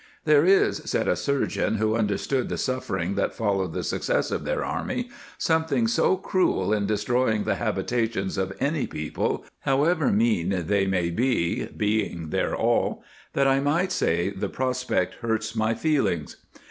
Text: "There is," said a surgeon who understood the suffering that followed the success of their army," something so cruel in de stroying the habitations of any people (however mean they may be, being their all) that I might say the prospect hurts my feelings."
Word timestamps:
"There 0.25 0.47
is," 0.47 0.77
said 0.85 1.07
a 1.07 1.15
surgeon 1.15 1.75
who 1.75 1.95
understood 1.95 2.49
the 2.49 2.57
suffering 2.57 3.13
that 3.13 3.35
followed 3.35 3.73
the 3.73 3.83
success 3.83 4.31
of 4.31 4.45
their 4.45 4.65
army," 4.65 5.11
something 5.37 5.85
so 5.85 6.17
cruel 6.17 6.73
in 6.73 6.87
de 6.87 6.95
stroying 6.95 7.45
the 7.45 7.53
habitations 7.53 8.35
of 8.35 8.51
any 8.59 8.87
people 8.87 9.45
(however 9.59 10.11
mean 10.11 10.63
they 10.65 10.87
may 10.87 11.11
be, 11.11 11.67
being 11.67 12.31
their 12.31 12.55
all) 12.55 13.03
that 13.33 13.45
I 13.45 13.59
might 13.59 13.91
say 13.91 14.31
the 14.31 14.49
prospect 14.49 15.13
hurts 15.21 15.55
my 15.55 15.75
feelings." 15.75 16.35